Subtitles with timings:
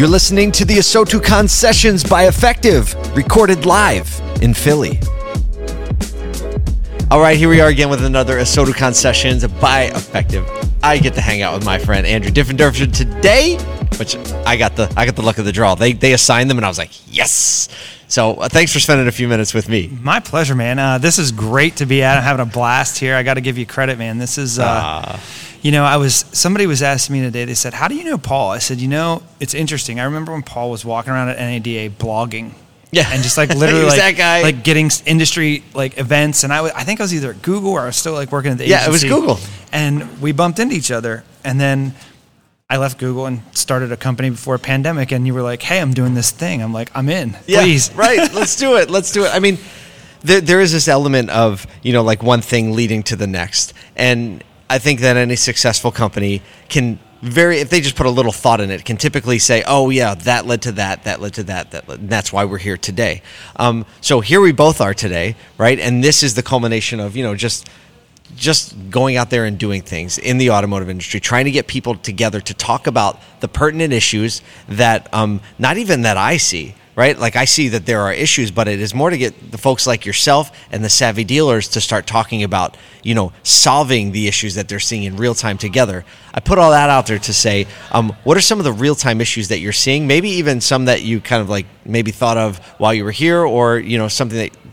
[0.00, 4.08] You're listening to the ASOTU CON Sessions by Effectv, recorded live
[4.40, 4.98] in Philly.
[7.10, 10.70] All right, here we are again with another ASOTU CON Sessions by Effectv.
[10.82, 13.58] I get to hang out with my friend Andrew Diffenderfer today,
[13.98, 14.16] which
[14.46, 15.74] I got the I got the luck of the draw.
[15.74, 17.68] They they assigned them, and I was like, yes.
[18.10, 19.88] So uh, thanks for spending a few minutes with me.
[20.02, 20.78] My pleasure, man.
[20.80, 22.16] Uh, this is great to be at.
[22.18, 23.14] I'm having a blast here.
[23.14, 24.18] I got to give you credit, man.
[24.18, 24.58] This is.
[24.58, 25.20] Uh, Ah.
[25.62, 27.44] You know, I was somebody was asking me today.
[27.44, 30.00] They said, "How do you know Paul?" I said, "You know, it's interesting.
[30.00, 32.52] I remember when Paul was walking around at NADA blogging,
[32.92, 33.06] Yeah.
[33.12, 34.40] and just like literally like, that guy.
[34.40, 36.44] like getting industry like events.
[36.44, 38.32] And I was, I think I was either at Google or I was still like
[38.32, 39.04] working at the Yeah, it was.
[39.04, 39.38] Google.
[39.70, 41.94] And we bumped into each other, and then
[42.70, 45.10] I left Google and started a company before a pandemic.
[45.10, 47.92] And you were like, "Hey, I'm doing this thing." I'm like, "I'm in, Yeah, please."
[47.94, 48.32] right.
[48.32, 48.88] Let's do it.
[48.88, 49.34] Let's do it.
[49.34, 49.58] I mean,
[50.22, 53.74] there, there is this element of you know like one thing leading to the next,
[53.96, 58.32] and I think that any successful company can very if they just put a little
[58.32, 61.42] thought in it can typically say oh yeah that led to that that led to
[61.42, 63.20] that that led, that's why we're here today
[63.56, 67.22] um, so here we both are today right and this is the culmination of you
[67.22, 67.68] know just
[68.36, 71.94] just going out there and doing things in the automotive industry, trying to get people
[71.94, 77.18] together to talk about the pertinent issues that um, not even that I see, right?
[77.18, 79.86] Like I see that there are issues, but it is more to get the folks
[79.86, 84.54] like yourself and the savvy dealers to start talking about, you know, solving the issues
[84.56, 86.04] that they're seeing in real time together.
[86.34, 88.94] I put all that out there to say, um, what are some of the real
[88.94, 90.06] time issues that you're seeing?
[90.06, 93.40] Maybe even some that you kind of like maybe thought of while you were here,
[93.40, 94.69] or you know, something that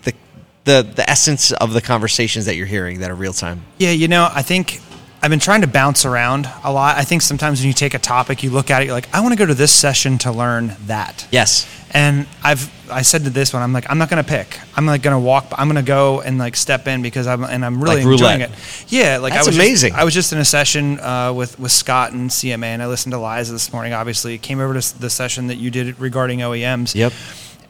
[0.67, 3.61] the the essence of the conversations that you're hearing that are real time.
[3.79, 4.81] Yeah, you know, I think
[5.21, 6.97] I've been trying to bounce around a lot.
[6.97, 9.21] I think sometimes when you take a topic, you look at it, you're like, I
[9.21, 11.27] want to go to this session to learn that.
[11.31, 11.67] Yes.
[11.91, 14.59] And I've I said to this one, I'm like, I'm not gonna pick.
[14.75, 15.47] I'm like gonna walk.
[15.57, 18.51] I'm gonna go and like step in because I'm and I'm really Like enjoying it.
[18.89, 19.91] Yeah, like That's I was amazing.
[19.91, 22.87] Just, I was just in a session uh, with with Scott and CMA, and I
[22.87, 23.93] listened to Liza this morning.
[23.93, 26.93] Obviously, came over to the session that you did regarding OEMs.
[26.93, 27.13] Yep.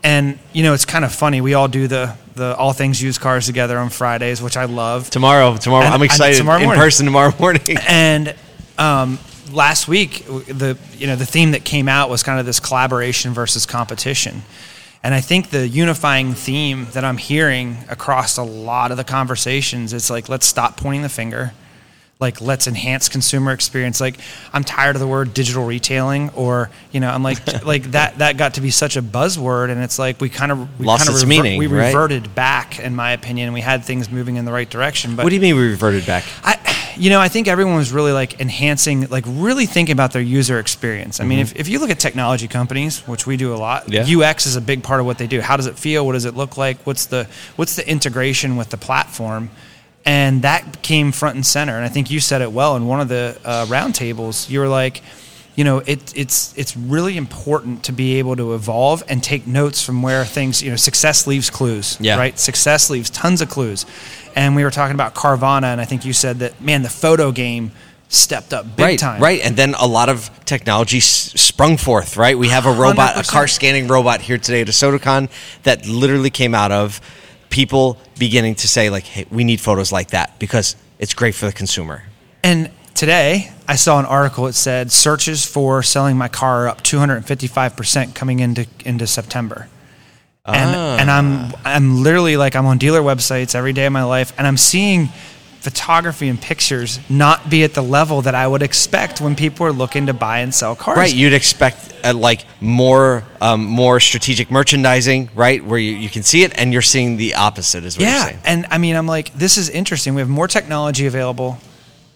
[0.03, 1.41] And you know, it's kind of funny.
[1.41, 5.09] We all do the the all things used cars together on Fridays, which I love.
[5.09, 6.81] Tomorrow, tomorrow, And- I'm excited tomorrow in morning.
[6.81, 7.77] person tomorrow morning.
[7.87, 8.35] And
[8.77, 9.17] um,
[9.51, 13.33] last week, the you know the theme that came out was kind of this collaboration
[13.33, 14.43] versus competition.
[15.03, 19.93] And I think the unifying theme that I'm hearing across a lot of the conversations
[19.93, 21.53] is like, let's stop pointing the finger.
[22.19, 24.01] Like, let's enhance consumer experience.
[24.01, 24.17] Like,
[24.51, 28.17] I'm tired of the word digital retailing, or you know, I'm like, like that.
[28.17, 31.05] That got to be such a buzzword, and it's like we kind of we Lost
[31.05, 31.87] kind of its meaning, We right?
[31.87, 33.53] reverted back, in my opinion.
[33.53, 36.07] We had things moving in the right direction, but what do you mean we reverted
[36.07, 36.23] back?
[36.43, 36.57] I,
[36.97, 40.57] you know, I think everyone was really like enhancing, like really thinking about their user
[40.57, 41.19] experience.
[41.19, 44.19] I mean, if, if you look at technology companies, which we do a lot, Mm-hmm.
[44.19, 44.29] Yeah.
[44.31, 45.39] UX is a big part of what they do.
[45.39, 46.03] How does it feel?
[46.03, 46.79] What does it look like?
[46.87, 49.51] What's the what's the integration with the platform?
[50.07, 51.75] And that came front and center.
[51.75, 54.49] And I think you said it well in one of the uh, roundtables.
[54.49, 55.01] You were like,
[55.55, 59.83] you know, it, it's it's really important to be able to evolve and take notes
[59.83, 62.17] from where things, you know, success leaves clues, Yeah.
[62.17, 62.39] right?
[62.39, 63.85] Success leaves tons of clues.
[64.33, 67.31] And we were talking about Carvana, and I think you said that, man, the photo
[67.33, 67.71] game
[68.07, 69.21] stepped up big right, time.
[69.21, 72.15] right, and then a lot of technology s- sprung forth.
[72.15, 73.27] Right, we have a robot, a 100%.
[73.29, 75.29] car scanning robot here today at Sotocon
[75.63, 77.01] that literally came out of
[77.49, 81.45] people beginning to say like, "Hey, we need photos like that because it's great for
[81.45, 82.03] the consumer."
[82.43, 86.83] And today, I saw an article that said searches for selling my car are up
[86.83, 89.67] 255% coming into into September.
[90.45, 91.61] And, and I'm ah.
[91.65, 95.09] I'm literally like I'm on dealer websites every day of my life, and I'm seeing
[95.59, 99.71] photography and pictures not be at the level that I would expect when people are
[99.71, 100.97] looking to buy and sell cars.
[100.97, 106.23] Right, you'd expect uh, like more um, more strategic merchandising, right, where you, you can
[106.23, 107.83] see it, and you're seeing the opposite.
[107.83, 108.39] Is what you're Yeah, saying.
[108.45, 110.15] and I mean, I'm like, this is interesting.
[110.15, 111.57] We have more technology available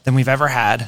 [0.03, 0.87] than we've ever had,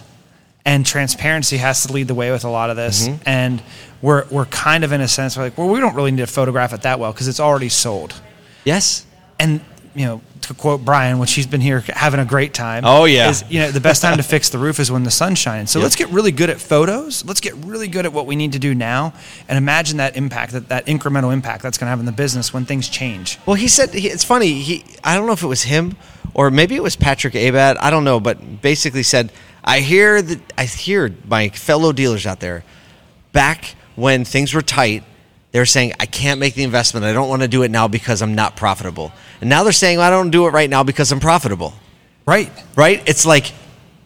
[0.66, 3.08] and transparency has to lead the way with a lot of this.
[3.08, 3.24] Mm-hmm.
[3.26, 3.64] And
[4.02, 6.28] we're we're kind of in a sense we're like, well, we don't really need to
[6.28, 8.14] photograph it that well because it's already sold.
[8.64, 9.06] Yes.
[9.40, 9.62] And
[9.96, 12.84] you know, to quote Brian, when she's been here having a great time.
[12.86, 13.30] Oh, yeah.
[13.30, 15.68] is you know the best time to fix the roof is when the sun's shining.
[15.68, 15.84] So Yep.
[15.84, 17.24] let's get really good at photos.
[17.24, 19.14] Let's get really good at what we need to do now,
[19.48, 22.54] and imagine that impact, that that incremental impact that's going to have in the business
[22.54, 23.40] when things change.
[23.46, 24.54] Well, he said he, it's funny.
[24.62, 25.96] He I don't know if it was him
[26.34, 27.78] or maybe it was Patrick Abad.
[27.78, 29.32] I don't know, but basically said
[29.64, 32.64] I hear that I hear my fellow dealers out there
[33.32, 35.04] back when things were tight.
[35.54, 37.06] They were saying I can't make the investment.
[37.06, 39.14] I don't want to do it now because I'm not profitable.
[39.40, 41.74] And now they're saying well, I don't do it right now because I'm profitable.
[42.26, 42.52] Right.
[42.76, 43.02] Right?
[43.08, 43.54] It's like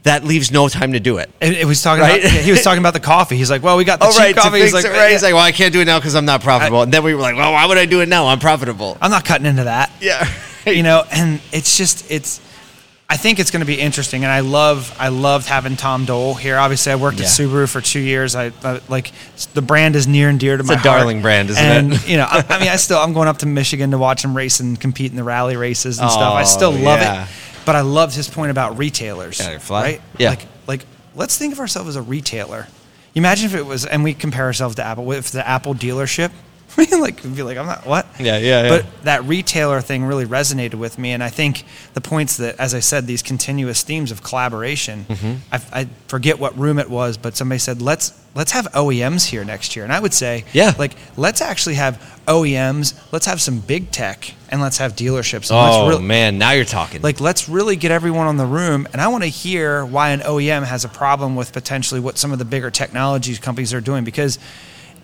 [0.03, 1.29] that leaves no time to do it.
[1.41, 2.19] And it was talking Right?
[2.23, 3.35] about he was talking about the coffee.
[3.38, 4.35] He's like, well, we got the Oh, cheap right.
[4.35, 4.59] coffee.
[4.61, 4.95] He's like, it, right.
[4.97, 5.09] yeah.
[5.09, 6.81] He's like, well, I can't do it now because I'm not profitable.
[6.83, 8.27] and then we were like, well, why would I do it now?
[8.27, 8.97] I'm profitable.
[9.01, 9.91] I'm not cutting into that.
[10.01, 10.27] Yeah.
[10.65, 12.41] You know, and it's just it's
[13.09, 16.33] I think it's going to be interesting, and I love I loved having Tom Doll
[16.33, 16.57] here.
[16.57, 17.25] Obviously, I worked Yeah.
[17.25, 18.36] at Subaru for two years.
[18.36, 19.13] I, I like
[19.54, 20.83] the brand is near and dear to my a heart.
[20.83, 22.06] darling brand, isn't and, it?
[22.09, 24.36] you know, I, I mean, I still I'm going up to Michigan to watch him
[24.36, 26.33] race and compete in the rally races and stuff.
[26.33, 27.24] I Oh, still love yeah.
[27.24, 27.30] it,
[27.65, 29.39] but I loved his point about retailers.
[29.39, 29.81] Yeah, fly.
[29.83, 30.01] right?
[30.18, 30.31] Yeah.
[30.31, 32.68] Like like let's think of ourselves as a retailer.
[33.15, 35.10] Imagine if it was, and we compare ourselves to Apple.
[35.13, 36.31] If the Apple dealership,
[36.91, 38.06] like we'd be like, I'm not what.
[38.19, 38.69] Yeah, yeah, yeah.
[38.69, 41.63] But that retailer thing really resonated with me, and I think
[41.94, 45.06] the points that, as I said, these continuous themes of collaboration.
[45.09, 45.35] Mm-hmm.
[45.51, 49.44] I, I forget what room it was, but somebody said let's let's have OEMs here
[49.44, 50.74] next year, and I would say, Yeah.
[50.77, 55.50] like let's actually have OEMs, let's have some big tech, and let's have dealerships.
[55.50, 57.01] And Oh man, now you're talking.
[57.01, 60.19] like let's really get everyone on the room and i want to hear why an
[60.21, 64.03] oem has a problem with potentially what some of the bigger technology companies are doing
[64.03, 64.38] because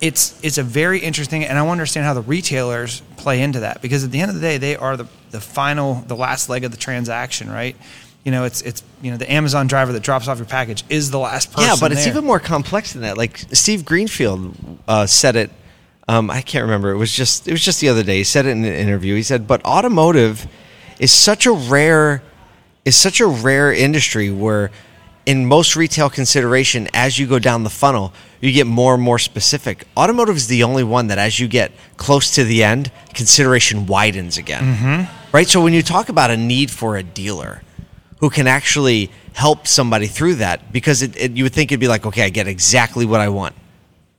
[0.01, 3.61] it's it's a very interesting and i want to understand how the retailers play into
[3.61, 6.49] that because at the end of the day they are the, the final the last
[6.49, 7.75] leg of the transaction right
[8.23, 11.11] you know it's it's you know the amazon driver that drops off your package is
[11.11, 12.13] the last person yeah, but it's there.
[12.13, 13.17] even more complex than that.
[13.17, 14.55] Like Steve Greenfield
[14.87, 15.51] uh, said it.
[16.07, 16.91] Um, I can't remember.
[16.91, 18.17] It was just it was just the other day.
[18.17, 19.15] He said it in an interview.
[19.15, 20.47] He said, "But automotive
[20.99, 22.21] is such a rare
[22.85, 24.71] is such a rare industry where."
[25.25, 29.19] In most retail consideration, as you go down the funnel, you get more and more
[29.19, 29.87] specific.
[29.95, 34.37] Automotive is the only one that, as you get close to the end, consideration widens
[34.37, 34.63] again.
[34.63, 35.35] Mm-hmm.
[35.35, 35.47] Right?
[35.47, 37.61] So, when you talk about a need for a dealer,
[38.19, 41.87] who can actually help somebody through that because it, it, you would think it'd be
[41.87, 43.55] like okay i get exactly what i want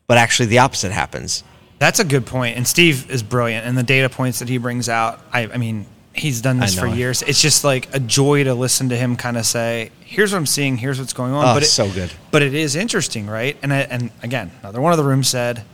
[0.08, 1.44] but actually the opposite happens
[1.78, 3.66] That's a good point, and Steve is brilliant.
[3.66, 6.86] And the data points that he brings out, I, I mean, he's done this for
[6.86, 7.22] years.
[7.22, 10.46] It's just like a joy to listen to him kind of say, "Here's what I'm
[10.46, 10.76] seeing.
[10.76, 12.12] Here's what's going on." Oh, but it, so good.
[12.30, 13.56] But it is interesting, right?
[13.62, 15.64] And I, and again, another one of the room said.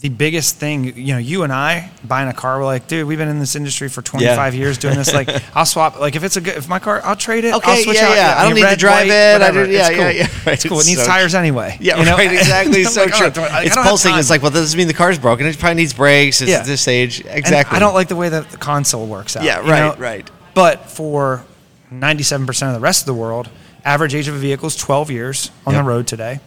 [0.00, 3.16] The biggest thing, you know, you and I buying a car, we're like, dude, we've
[3.16, 5.14] been in this industry for 25 years doing this.
[5.14, 5.98] Like, I'll swap.
[6.00, 7.52] Like, if it's a good, if my car, I'll trade it.
[7.52, 8.16] I'll Okay, yeah, out.
[8.16, 8.34] yeah.
[8.36, 9.40] I don't need to drive white, it.
[9.40, 9.98] I don't- yeah, it's cool.
[9.98, 10.26] yeah, yeah.
[10.44, 10.80] Right, It's cool.
[10.80, 11.78] It needs so tires anyway.
[11.80, 12.16] yeah you know?
[12.16, 14.88] right exactly so like, true oh, I it's pulsing it's like well that doesn't mean
[14.88, 16.58] the car's broken it probably needs brakes it's Yeah.
[16.58, 19.44] at this age And exactly I don't like the way that the console works out.
[19.44, 19.94] Yeah, you right, know?
[20.02, 20.28] right.
[20.54, 21.44] But for
[21.92, 23.48] 97% of the rest of the world,
[23.84, 25.82] average age of a vehicle is 12 years on Yep.
[25.84, 26.40] the road today.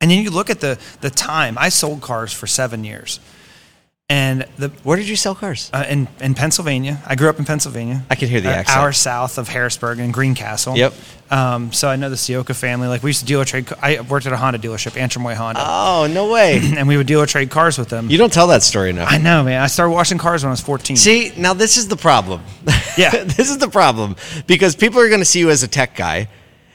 [0.00, 1.56] And then you look at the, the time.
[1.58, 3.20] I sold cars for seven years.
[4.10, 7.44] And the where did you sell cars uh, in, in Pennsylvania, I grew up in
[7.44, 8.02] Pennsylvania.
[8.08, 8.78] I can hear the uh, accent.
[8.78, 10.78] Hour south of Harrisburg in Greencastle.
[10.78, 10.94] Yep.
[11.30, 12.88] Um, so I know the Sioka family.
[12.88, 13.68] Like we used to dealer trade.
[13.82, 17.26] I worked at a Honda dealership, Antrim Honda, oh no way and we would dealer
[17.26, 18.08] trade cars with them.
[18.08, 19.60] you don't tell that story enough I know, man.
[19.60, 20.96] I started washing cars when I was 14.
[20.96, 22.40] See, now this is the problem.
[22.96, 23.10] Yeah.
[23.24, 24.16] this is the problem
[24.46, 26.28] because people are going to see you as a tech guy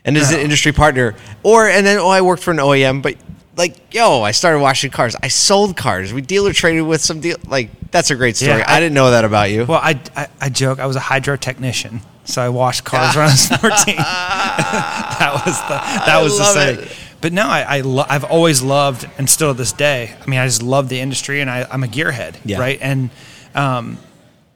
[0.06, 3.16] and as an industry partner, or and then oh, I worked for an OEM, but
[3.56, 5.16] like yo, I started washing cars.
[5.22, 6.12] I sold cars.
[6.14, 7.38] We dealer traded with some deal.
[7.48, 8.58] Like that's a great story.
[8.60, 9.66] Yeah, I, I- didn't know that about you.
[9.66, 10.80] Well, I, I, I joke.
[10.80, 13.48] I was a hydro technician, so I washed cars when I was
[13.86, 13.96] 14.
[13.98, 16.80] that was the that was the saying.
[16.80, 16.98] it.
[17.22, 20.40] But no, I, I lo- I've always loved, and still to this day, I mean,
[20.42, 22.60] I just love the industry, and I, I'm a gearhead, Yeah.
[22.60, 22.78] right?
[22.82, 23.12] And
[23.56, 23.98] um,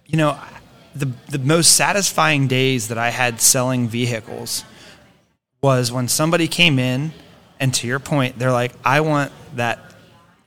[0.05, 0.37] you know,
[0.95, 4.65] the the most satisfying days that I had selling vehicles
[5.61, 7.11] was when somebody came in,
[7.59, 9.79] and to your point, they're like, I want that.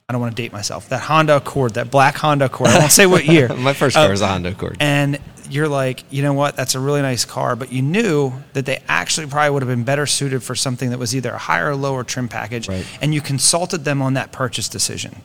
[0.09, 0.89] I don't want to date myself.
[0.89, 2.71] That Honda Accord, that black Honda Accord.
[2.71, 3.49] I won't say what year.
[3.57, 4.77] My first Uh, car was a Honda Accord.
[4.81, 5.19] and
[5.49, 6.57] you're like, you know what?
[6.57, 9.85] That's a really nice car, but you knew that they actually probably would have been
[9.85, 12.85] better suited for something that was either a higher or lower trim package, Right.
[13.01, 15.23] and you consulted them on that purchase decision.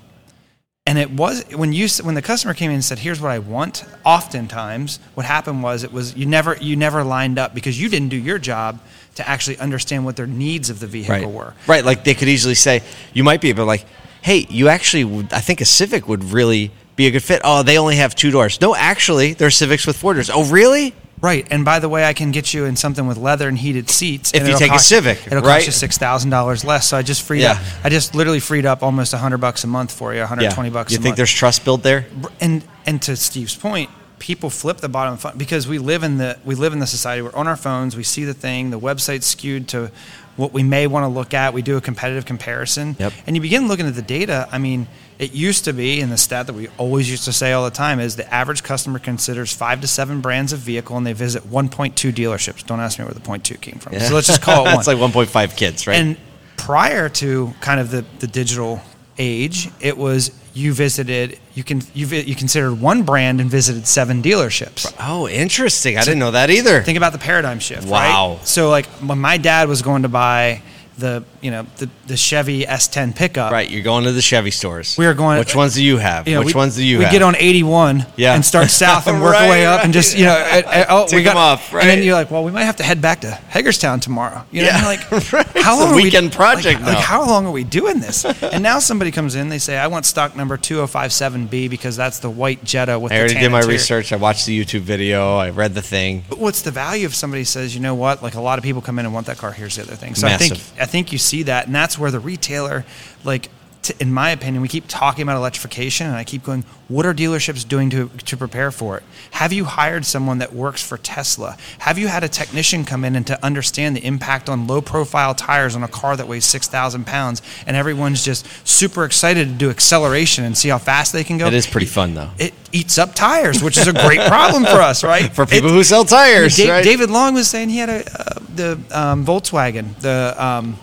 [0.87, 3.39] And it was when you when the customer came in and said, "Here's what I
[3.39, 7.89] want." Oftentimes, what happened was it was you never you never lined up because you
[7.89, 8.79] didn't do your job
[9.15, 11.27] to actually understand what their needs of the vehicle right.
[11.27, 11.53] were.
[11.67, 11.83] Right.
[11.83, 13.85] Like they could easily say, you might be, but like,
[14.21, 17.41] hey, you actually, would, I think a Civic would really be a good fit.
[17.43, 18.59] Oh, they only have two doors.
[18.61, 20.29] No, actually, there are Civics with four doors.
[20.29, 20.93] Oh, really?
[21.25, 23.89] Right, and by the way, I can get you in something with leather and heated
[23.89, 24.31] seats.
[24.33, 25.55] If you take a Civic, it'll right?
[25.55, 26.87] cost you six thousand dollars less.
[26.89, 27.53] So I just freed Yeah.
[27.53, 27.57] up.
[27.83, 30.69] I just literally freed up almost hundred bucks a month for you, one hundred twenty
[30.69, 30.91] bucks.
[30.91, 31.17] You think month.
[31.17, 32.05] there's trust built there?
[32.39, 33.89] and and to Steve's point,
[34.19, 36.79] people flip the bottom of the phone because we live in the we live in
[36.79, 37.23] the society.
[37.23, 37.95] We're on our phones.
[37.97, 38.69] We see the thing.
[38.69, 39.89] The website's skewed to
[40.35, 41.53] what we may want to look at.
[41.55, 43.13] We do a competitive comparison, Yep.
[43.25, 44.47] and you begin looking at the data.
[44.51, 44.85] I mean,
[45.17, 47.71] it used to be, and the stat that we always used to say all the
[47.71, 51.43] time is the average customer considers five to seven brands of vehicle, and they visit
[51.43, 52.65] 1.2 dealerships.
[52.65, 53.97] Don't ask me where the point two came from.
[53.99, 54.77] So let's just call it one.
[54.79, 55.95] it's like 1.5 kids, right?
[55.97, 56.17] And
[56.57, 58.81] prior to kind of the, the digital
[59.17, 64.21] age, it was you visited you can you you considered one brand and visited seven
[64.21, 64.93] dealerships.
[65.01, 65.97] oh, interesting.
[65.97, 66.81] I didn't know that either.
[66.81, 68.35] Think about the paradigm shift, Wow.
[68.37, 68.47] right?
[68.47, 70.61] So like when my dad was going to buy
[70.97, 73.51] the you know the, the Chevy S10 pickup.
[73.51, 74.95] Right, you're going to the Chevy stores.
[74.97, 76.27] We are going- Which ones do you have?
[76.27, 76.99] You know, Which we, ones do you have?
[76.99, 77.11] we have?
[77.11, 78.33] get on 81 Yeah.
[78.35, 81.23] and start south and work our way up and just, you know, oh, Tick we
[81.23, 83.99] got off, And then you're like, well, we might have to head back to Hagerstown
[83.99, 84.43] tomorrow.
[84.51, 85.45] You know, Yeah, like, right.
[85.57, 87.99] how It's a long are we- weekend project like, like, how long are we doing
[87.99, 88.23] this?
[88.43, 92.29] and now somebody comes in, they say, I want stock number 2057B because that's the
[92.29, 94.11] white Jetta with I the already did my research.
[94.13, 95.35] I watched the YouTube video.
[95.37, 96.23] I read the thing.
[96.29, 98.81] But what's the value if somebody says, you know what, like a lot of people
[98.81, 99.51] come in and want that car.
[99.51, 100.15] Here's the other thing.
[100.15, 100.73] So I think Massive.
[100.85, 102.85] I think you see that, and that's where the retailer,
[103.23, 103.49] like,
[103.87, 107.13] t- in my opinion, we keep talking about electrification, and I keep going, what are
[107.13, 109.03] dealerships doing to to prepare for it?
[109.31, 111.57] Have you hired someone that works for Tesla?
[111.79, 115.33] Have you had a technician come in and to understand the impact on low profile
[115.33, 119.53] tires on a car that weighs six thousand pounds, and everyone's just super excited to
[119.55, 121.47] do acceleration and see how fast they can go?
[121.47, 122.29] It is pretty fun though.
[122.37, 125.33] It eats up tires, which is a great problem for us, right?
[125.35, 126.83] For people It- who sell tires, right?
[126.83, 130.77] David Long was saying he had a uh, the um, Volkswagen, the um,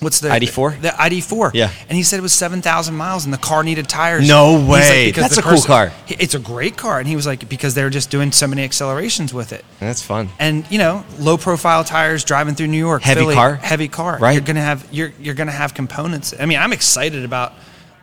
[0.00, 0.80] what's the ID4?
[0.80, 1.52] The ID4.
[1.54, 1.70] Yeah.
[1.88, 4.26] and he said it was seven thousand miles, and the car needed tires.
[4.28, 5.10] No He's like, way.
[5.12, 5.92] That's a cool car.
[6.08, 9.32] It's a great car, and he was like because they're just doing so many accelerations
[9.32, 9.64] with it.
[9.78, 10.28] That's fun.
[10.38, 13.54] And you know, low profile tires driving through New York, Heavy Philly, car?
[13.56, 14.18] heavy car.
[14.18, 14.32] Right.
[14.32, 16.34] You're gonna have you're you're gonna have components.
[16.38, 17.54] I mean, I'm excited about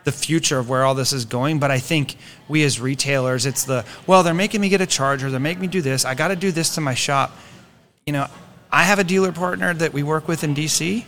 [0.03, 2.15] the future of where all this is going, but I think
[2.47, 5.67] we as retailers, it's the well, they're making me get a charger, they're making me
[5.67, 6.05] do this.
[6.05, 7.35] I got to do this to my shop.
[8.05, 8.27] You know,
[8.71, 11.03] I have a dealer partner that we work with in DC,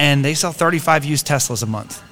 [0.00, 2.02] and they sell 35 used Teslas a month.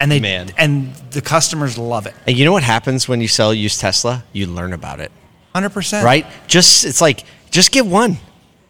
[0.00, 0.50] And they Man.
[0.58, 2.14] and the customers love it.
[2.26, 4.24] And you know what happens when you sell used Tesla?
[4.32, 5.10] You learn about it,
[5.54, 6.02] 100%.
[6.02, 6.26] right?
[6.48, 8.18] Just it's like just get one.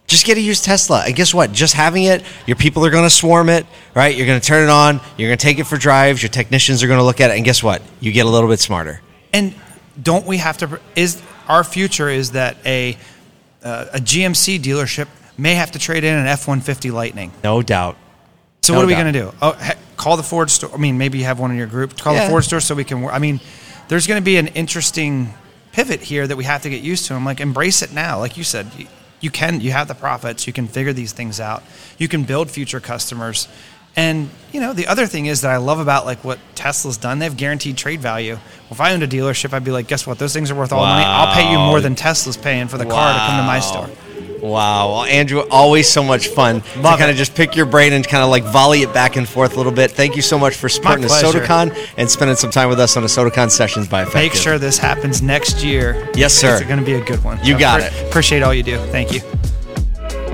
[0.07, 1.03] Just get a used Tesla.
[1.05, 1.51] And guess what?
[1.51, 4.15] Just having it, your people are going to swarm it, right?
[4.15, 5.01] You're going to turn it on.
[5.17, 6.23] You're going to take it for drives.
[6.23, 7.35] Your technicians are going to look at it.
[7.35, 7.83] And guess what?
[7.99, 9.01] You get a little bit smarter.
[9.33, 9.53] And
[10.01, 10.79] don't we have to?
[10.95, 12.97] Is our future is that a
[13.65, 17.33] uh, a GMC dealership may have to trade in an F one fifty Lightning?
[17.45, 17.97] No doubt.
[18.62, 19.33] So No what are we going to do?
[19.40, 20.71] Oh, he- call the Ford store.
[20.75, 21.97] I mean, maybe you have one in your group.
[21.99, 22.25] Call Yeah.
[22.25, 23.00] the Ford store so we can.
[23.02, 23.40] wor- I mean,
[23.88, 25.33] there's going to be an interesting
[25.73, 27.14] pivot here that we have to get used to.
[27.14, 28.19] I'm like, embrace it now.
[28.19, 28.87] Like you said, you,
[29.21, 29.61] you can.
[29.61, 30.47] You have the profits.
[30.47, 31.62] You can figure these things out.
[31.99, 33.47] You can build future customers.
[33.95, 37.19] And you know, the other thing is that I love about like what Tesla's done.
[37.19, 38.35] They have guaranteed trade value.
[38.35, 40.19] Well, if I owned a dealership, I'd be like, guess what?
[40.19, 41.05] Those things are worth all the money.
[41.07, 43.88] I'll pay you more than Tesla's paying for the car to come to my store.
[44.47, 44.88] Wow.
[44.88, 48.07] Well, Andrew, always so much fun to Love kind of just pick your brain and
[48.07, 49.91] kind of like volley it back and forth a little bit.
[49.91, 51.41] Thank you so much for supporting the pleasure.
[51.41, 54.15] SodaCon and spending some time with us on the SodaCon sessions by Effectv.
[54.15, 56.11] Make sure this happens next year.
[56.15, 56.57] Yes, sir.
[56.57, 57.38] It's going to be a good one.
[57.45, 57.93] You got it.
[58.09, 58.79] Appreciate all you do.
[58.87, 59.21] Thank you.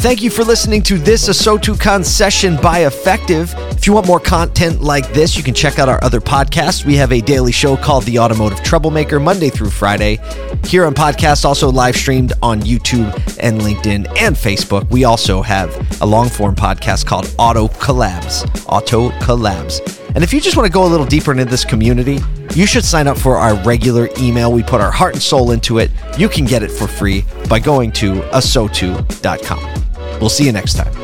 [0.01, 3.72] Thank you for listening to this ASOTUCon session by Effectv.
[3.83, 6.85] If you want more content like this, you can check out our other podcasts.
[6.85, 10.21] We have a daily show called The Automotive Troublemaker, Monday through Friday.
[10.65, 14.89] Here on podcast, also live streamed on YouTube and LinkedIn and Facebook.
[14.89, 18.49] We also have a long form podcast called Auto Collabs.
[18.69, 19.81] Auto Collabs.
[20.15, 22.21] And if you just want to go a little deeper into this community,
[22.55, 24.53] you should sign up for our regular email.
[24.53, 25.91] We put our heart and soul into it.
[26.17, 30.21] You can get it for free by going to asotu.com.
[30.21, 31.02] We'll see you next time.